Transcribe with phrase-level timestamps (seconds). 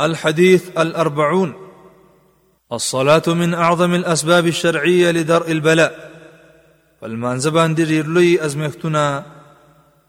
[0.00, 1.52] الحديث الاربعون
[2.72, 6.10] الصلاه من اعظم الاسباب الشرعيه لدرء البلاء
[7.00, 9.24] فالمانزبان لي أزمكتنا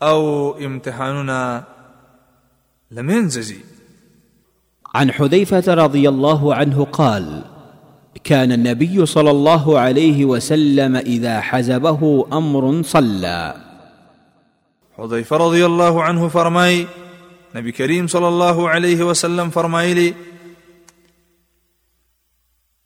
[0.01, 1.63] او امتحاننا
[2.91, 3.57] لم ينززي
[4.95, 7.43] عن حذيفه رضي الله عنه قال
[8.23, 13.55] كان النبي صلى الله عليه وسلم اذا حزبه امر صلى
[14.97, 16.87] حذيفه رضي الله عنه فرمي
[17.57, 20.09] نبی کریم صلی الله علیه وسلم فرمایلی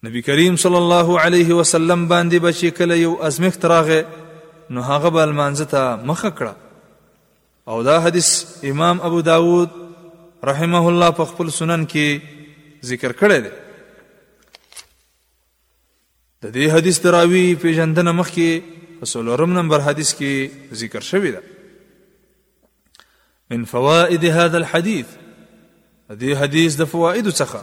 [0.06, 3.98] نبی کریم صلی الله علیه وسلم باندې بچی کله یو ازمخت راغه
[4.76, 6.54] نو هغه بل منځته مخ کړه
[7.74, 8.30] او دا حدیث
[8.72, 9.70] امام ابو داود
[10.54, 13.52] رحمه الله په خپل سنن کې ذکر کړی دی
[16.46, 21.44] د دې حدیث دراوی پیژندنه مخ کې په 16 نمبر حدیث کې ذکر شوی دی
[23.52, 25.06] من فوائد هذا الحديث
[26.12, 27.62] هذه حديث ده فوائد څخه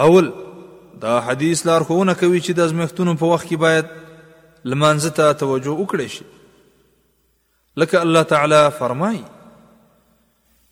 [0.00, 0.32] اول
[1.02, 3.84] دا حديث لارښوونه کوي چې د ازمختونو په وخت کې باید
[4.64, 6.24] لمانځه ته توجه وکړي شي
[7.76, 9.24] لکه الله تعالی فرمایي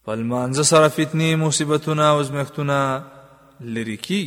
[0.04, 2.78] فالمانزه سره فتنې مصیبتونه او زمختونه
[3.60, 4.24] لری کی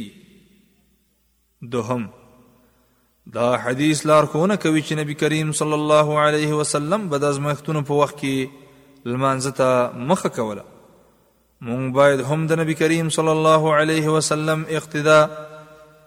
[3.35, 7.81] دا حدیث لار کوونه کوي چې نبی کریم صلی الله علیه وسلم به د ازمختونو
[7.89, 10.63] په وخت کې لمانځه ته مخه کوله
[11.67, 15.19] مونږ باید هم د نبی کریم صلی الله علیه وسلم اقتدا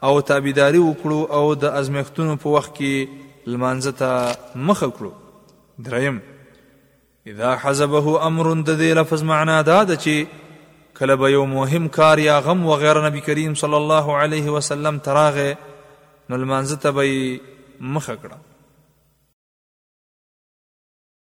[0.02, 6.18] او تابعداري وکړو او د ازمختونو په وخت کې لمانځه ته مخه کړو دریم
[7.30, 12.18] اذا حزبه امر د دې لفظ معنا دا ده چې کله به یو مهم کار
[12.30, 15.56] یا غم وغیره نبی کریم صلی الله علیه وسلم تراغه
[16.28, 17.20] نو لمانځه ته به یې
[17.94, 18.36] مخه کړه